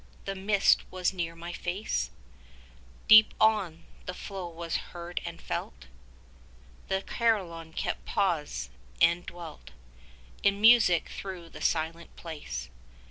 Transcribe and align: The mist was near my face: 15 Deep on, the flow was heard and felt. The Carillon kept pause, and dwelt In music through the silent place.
The 0.25 0.33
mist 0.33 0.81
was 0.89 1.13
near 1.13 1.35
my 1.35 1.53
face: 1.53 2.09
15 3.01 3.03
Deep 3.07 3.33
on, 3.39 3.83
the 4.07 4.15
flow 4.15 4.47
was 4.49 4.77
heard 4.89 5.21
and 5.25 5.39
felt. 5.39 5.85
The 6.87 7.03
Carillon 7.03 7.71
kept 7.73 8.03
pause, 8.05 8.71
and 8.99 9.23
dwelt 9.23 9.69
In 10.41 10.59
music 10.59 11.09
through 11.09 11.49
the 11.49 11.61
silent 11.61 12.15
place. 12.15 12.71